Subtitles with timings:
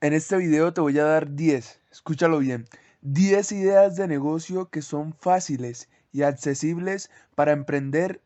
[0.00, 2.66] En este video te voy a dar 10, escúchalo bien,
[3.02, 8.22] 10 ideas de negocio que son fáciles y accesibles para emprender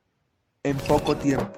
[0.65, 1.51] en poco tiempo.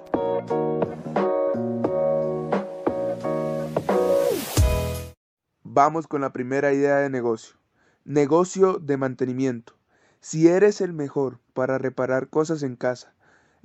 [5.65, 7.57] Vamos con la primera idea de negocio.
[8.05, 9.75] Negocio de mantenimiento.
[10.21, 13.14] Si eres el mejor para reparar cosas en casa,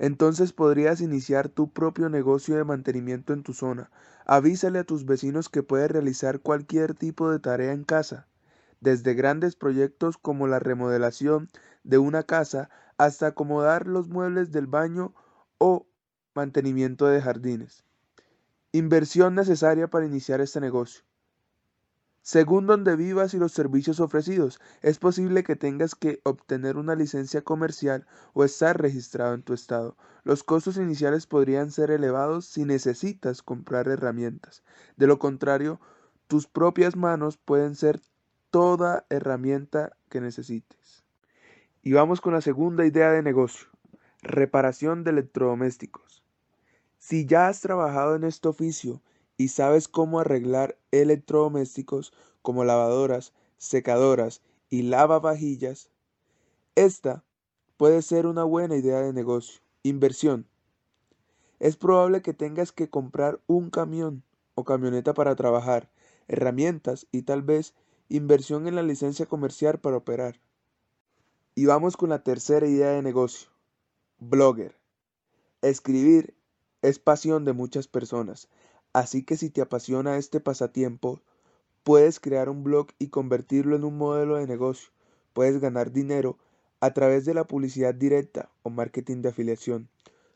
[0.00, 3.90] entonces podrías iniciar tu propio negocio de mantenimiento en tu zona.
[4.24, 8.26] Avísale a tus vecinos que puedes realizar cualquier tipo de tarea en casa,
[8.80, 11.50] desde grandes proyectos como la remodelación
[11.84, 15.14] de una casa hasta acomodar los muebles del baño
[15.58, 15.86] o
[16.34, 17.84] mantenimiento de jardines.
[18.72, 21.02] Inversión necesaria para iniciar este negocio.
[22.22, 27.42] Según donde vivas y los servicios ofrecidos, es posible que tengas que obtener una licencia
[27.42, 29.96] comercial o estar registrado en tu estado.
[30.22, 34.62] Los costos iniciales podrían ser elevados si necesitas comprar herramientas.
[34.96, 35.80] De lo contrario,
[36.26, 38.00] tus propias manos pueden ser
[38.50, 41.04] toda herramienta que necesites.
[41.82, 43.68] Y vamos con la segunda idea de negocio,
[44.20, 46.22] reparación de electrodomésticos.
[46.98, 49.00] Si ya has trabajado en este oficio
[49.40, 55.88] y sabes cómo arreglar electrodomésticos como lavadoras, secadoras y lavavajillas,
[56.74, 57.24] esta
[57.78, 59.62] puede ser una buena idea de negocio.
[59.82, 60.46] Inversión.
[61.58, 64.24] Es probable que tengas que comprar un camión
[64.56, 65.90] o camioneta para trabajar,
[66.28, 67.74] herramientas y tal vez
[68.10, 70.38] inversión en la licencia comercial para operar.
[71.54, 73.48] Y vamos con la tercera idea de negocio.
[74.18, 74.76] Blogger.
[75.62, 76.34] Escribir
[76.82, 78.50] es pasión de muchas personas.
[78.92, 81.20] Así que si te apasiona este pasatiempo,
[81.84, 84.90] puedes crear un blog y convertirlo en un modelo de negocio.
[85.32, 86.38] Puedes ganar dinero
[86.80, 89.88] a través de la publicidad directa o marketing de afiliación,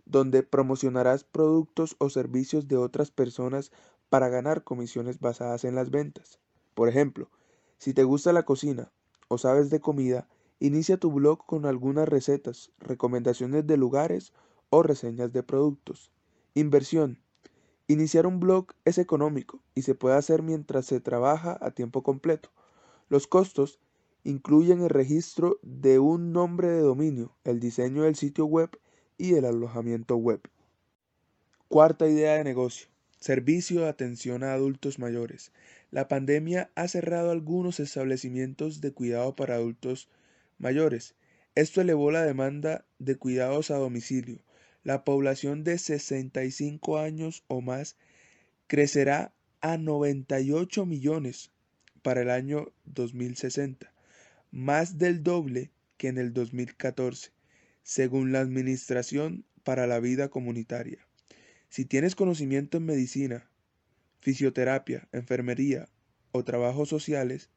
[0.05, 3.72] donde promocionarás productos o servicios de otras personas
[4.08, 6.38] para ganar comisiones basadas en las ventas.
[6.75, 7.30] Por ejemplo,
[7.78, 8.92] si te gusta la cocina
[9.28, 10.28] o sabes de comida,
[10.60, 14.32] inicia tu blog con algunas recetas, recomendaciones de lugares
[14.71, 16.12] o reseñas de productos.
[16.54, 17.23] Inversión.
[17.87, 22.50] Iniciar un blog es económico y se puede hacer mientras se trabaja a tiempo completo.
[23.11, 23.78] Los costos
[24.22, 28.71] incluyen el registro de un nombre de dominio, el diseño del sitio web
[29.19, 30.41] y el alojamiento web.
[31.69, 32.89] Cuarta idea de negocio.
[33.19, 35.53] Servicio de atención a adultos mayores.
[35.91, 40.09] La pandemia ha cerrado algunos establecimientos de cuidado para adultos
[40.59, 41.15] mayores.
[41.55, 44.44] Esto elevó la demanda de cuidados a domicilio,
[44.84, 47.97] la población de 65 años o más
[48.67, 51.50] crecerá a 98 millones
[52.03, 53.93] para el año 2060,
[54.50, 57.33] más del doble que en el 2014,
[57.83, 61.06] según la Administración para la Vida Comunitaria.
[61.71, 63.49] Si tienes conocimiento en medicina,
[64.21, 65.89] fisioterapia, enfermería
[66.31, 67.49] o trabajos sociales,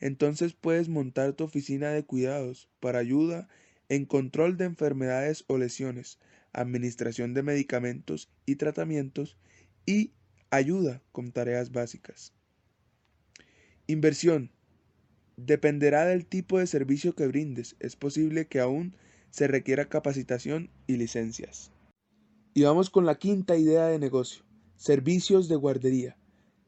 [0.00, 3.48] entonces puedes montar tu oficina de cuidados para ayuda
[3.88, 6.18] en control de enfermedades o lesiones,
[6.60, 9.36] administración de medicamentos y tratamientos
[9.86, 10.12] y
[10.50, 12.32] ayuda con tareas básicas.
[13.86, 14.50] Inversión.
[15.36, 17.76] Dependerá del tipo de servicio que brindes.
[17.78, 18.96] Es posible que aún
[19.30, 21.70] se requiera capacitación y licencias.
[22.54, 24.44] Y vamos con la quinta idea de negocio.
[24.76, 26.16] Servicios de guardería.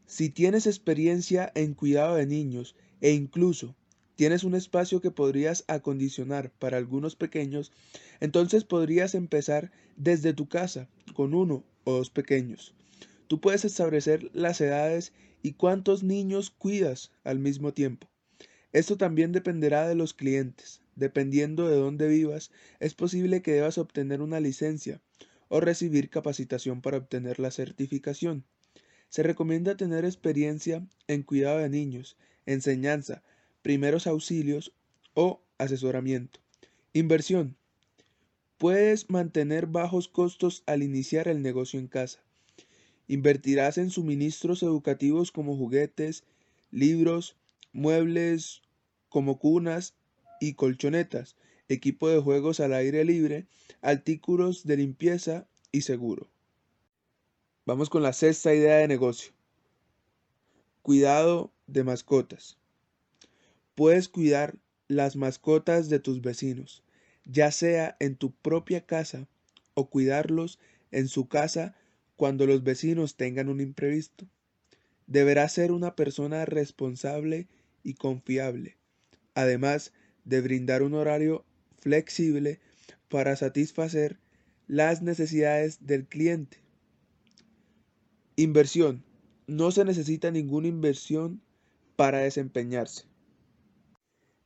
[0.07, 3.77] Si tienes experiencia en cuidado de niños e incluso
[4.21, 7.73] tienes un espacio que podrías acondicionar para algunos pequeños,
[8.21, 12.75] entonces podrías empezar desde tu casa con uno o dos pequeños.
[13.29, 18.11] Tú puedes establecer las edades y cuántos niños cuidas al mismo tiempo.
[18.75, 20.83] Esto también dependerá de los clientes.
[20.97, 25.01] Dependiendo de dónde vivas, es posible que debas obtener una licencia
[25.49, 28.45] o recibir capacitación para obtener la certificación.
[29.09, 33.23] Se recomienda tener experiencia en cuidado de niños, enseñanza,
[33.63, 34.73] primeros auxilios
[35.15, 36.41] o asesoramiento.
[36.93, 37.57] Inversión.
[38.59, 42.21] Puedes mantener bajos costos al iniciar el negocio en casa.
[43.09, 46.25] Invertirás en suministros educativos como juguetes,
[46.71, 47.37] libros,
[47.73, 48.63] muebles
[49.09, 49.95] como cunas
[50.41, 51.37] y colchonetas,
[51.69, 53.47] equipo de juegos al aire libre,
[53.83, 56.29] artículos de limpieza y seguro.
[57.67, 59.33] Vamos con la sexta idea de negocio.
[60.83, 62.60] Cuidado de mascotas.
[63.81, 66.85] Puedes cuidar las mascotas de tus vecinos,
[67.25, 69.27] ya sea en tu propia casa
[69.73, 70.59] o cuidarlos
[70.91, 71.75] en su casa
[72.15, 74.27] cuando los vecinos tengan un imprevisto.
[75.07, 77.49] Deberás ser una persona responsable
[77.83, 78.77] y confiable,
[79.33, 79.95] además
[80.27, 81.47] de brindar un horario
[81.79, 82.61] flexible
[83.09, 84.19] para satisfacer
[84.67, 86.59] las necesidades del cliente.
[88.37, 89.03] Inversión.
[89.47, 91.41] no se necesita ninguna inversión
[91.97, 93.10] para desempeñarse.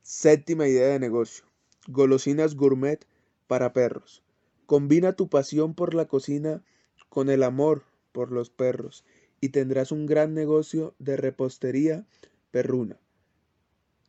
[0.07, 1.45] Séptima idea de negocio.
[1.87, 3.07] Golosinas gourmet
[3.47, 4.21] para perros.
[4.67, 6.63] Combina tu pasión por la cocina
[7.09, 9.03] con el amor por los perros
[9.41, 12.05] y tendrás un gran negocio de repostería
[12.51, 12.99] perruna.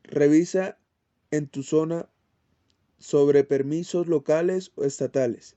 [0.03, 0.77] Revisa
[1.31, 2.11] en tu zona
[2.99, 5.57] sobre permisos locales o estatales.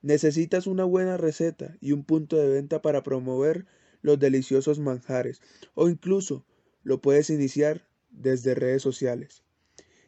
[0.00, 3.66] Necesitas una buena receta y un punto de venta para promover
[4.00, 5.42] los deliciosos manjares
[5.74, 6.46] o incluso
[6.84, 7.86] lo puedes iniciar
[8.16, 9.44] desde redes sociales.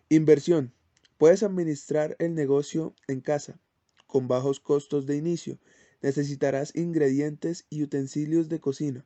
[0.09, 0.73] Inversión.
[1.19, 3.61] Puedes administrar el negocio en casa
[4.07, 5.59] con bajos costos de inicio.
[6.01, 9.05] Necesitarás ingredientes y utensilios de cocina.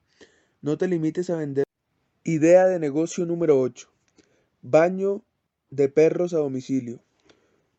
[0.61, 1.65] No te limites a vender.
[2.25, 3.91] Idea de negocio número 8.
[4.63, 5.25] Baño
[5.71, 7.03] de perros a domicilio.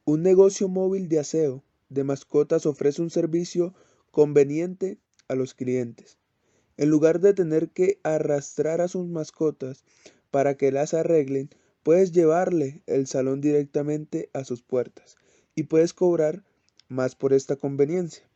[0.03, 3.73] Un negocio móvil de aseo de mascotas ofrece un servicio
[4.11, 4.97] conveniente
[5.29, 6.17] a los clientes.
[6.75, 9.85] En lugar de tener que arrastrar a sus mascotas
[10.33, 11.51] para que las arreglen,
[11.83, 15.15] puedes llevarle el salón directamente a sus puertas
[15.53, 16.43] y puedes cobrar
[16.87, 18.27] más por esta conveniencia.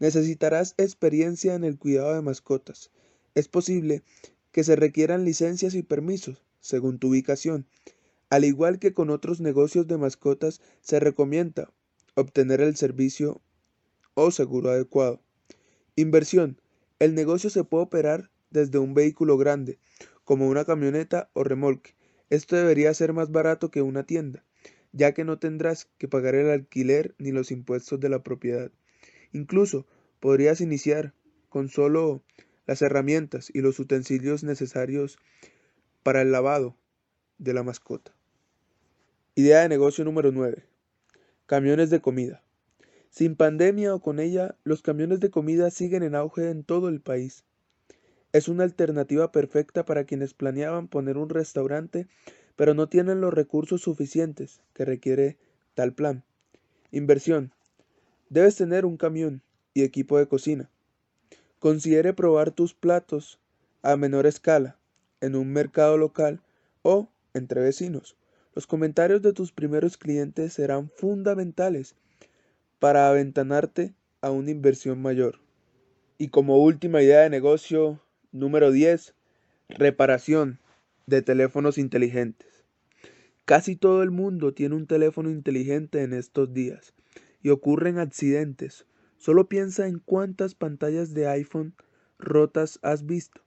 [0.00, 2.90] Necesitarás experiencia en el cuidado de mascotas.
[3.36, 4.02] Es posible
[4.50, 7.64] que se requieran licencias y permisos, según tu ubicación.
[8.28, 11.72] Al igual que con otros negocios de mascotas, se recomienda
[12.16, 13.40] obtener el servicio
[14.14, 15.20] o seguro adecuado.
[15.94, 16.60] Inversión.
[16.98, 19.78] El negocio se puede operar desde un vehículo grande,
[20.30, 21.96] como una camioneta o remolque.
[22.28, 24.44] Esto debería ser más barato que una tienda
[24.92, 28.70] ya que no tendrás que pagar el alquiler ni los impuestos de la propiedad.
[29.32, 29.88] Incluso
[30.20, 31.14] podrías iniciar
[31.48, 32.22] con solo
[32.64, 35.18] las herramientas y los utensilios necesarios
[36.04, 36.76] para el lavado
[37.38, 38.14] de la mascota.
[39.34, 40.64] Idea de negocio número 9.
[41.46, 42.44] Camiones de comida.
[43.08, 47.00] Sin pandemia o con ella, los camiones de comida siguen en auge en todo el
[47.00, 47.44] país.
[48.32, 52.06] Es una alternativa perfecta para quienes planeaban poner un restaurante
[52.60, 55.38] pero no tienen los recursos suficientes que requiere
[55.72, 56.24] tal plan.
[56.90, 57.52] Inversión.
[58.28, 59.40] Debes tener un camión
[59.72, 60.68] y equipo de cocina.
[61.58, 63.38] Considere probar tus platos
[63.80, 64.76] a menor escala
[65.22, 66.42] en un mercado local
[66.82, 68.14] o entre vecinos.
[68.54, 71.94] Los comentarios de tus primeros clientes serán fundamentales
[72.78, 75.38] para aventanarte a una inversión mayor.
[76.18, 79.14] Y como última idea de negocio, número 10,
[79.68, 80.60] reparación
[81.06, 82.64] de teléfonos inteligentes.
[83.44, 86.94] Casi todo el mundo tiene un teléfono inteligente en estos días
[87.42, 88.86] y ocurren accidentes.
[89.18, 91.74] Solo piensa en cuántas pantallas de iPhone
[92.18, 93.42] rotas has visto.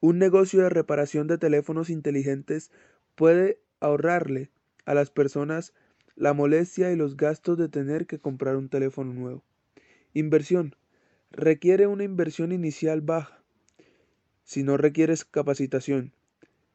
[0.00, 2.70] Un negocio de reparación de teléfonos inteligentes
[3.14, 4.50] puede ahorrarle
[4.84, 5.72] a las personas
[6.16, 9.42] la molestia y los gastos de tener que comprar un teléfono nuevo.
[10.12, 10.76] Inversión.
[11.30, 13.39] Requiere una inversión inicial baja.
[14.50, 16.12] Si no requieres capacitación,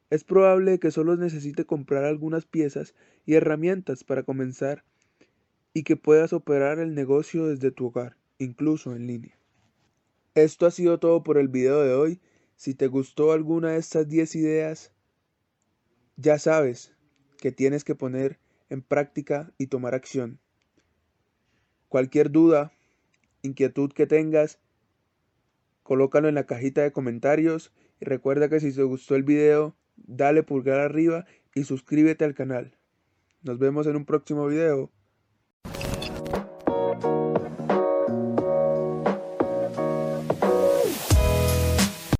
[0.08, 2.94] es probable que solo necesite comprar algunas piezas
[3.26, 4.82] y herramientas para comenzar
[5.74, 9.38] y que puedas operar el negocio desde tu hogar, incluso en línea.
[10.34, 12.18] Esto ha sido todo por el video de hoy.
[12.56, 14.90] Si te gustó alguna de estas 10 ideas,
[16.16, 16.94] ya sabes
[17.36, 18.38] que tienes que poner
[18.70, 20.38] en práctica y tomar acción.
[21.90, 22.72] Cualquier duda,
[23.42, 24.60] inquietud que tengas,
[25.86, 30.42] colócalo en la cajita de comentarios y recuerda que si te gustó el video, dale
[30.42, 32.76] pulgar arriba y suscríbete al canal.
[33.42, 34.90] Nos vemos en un próximo video.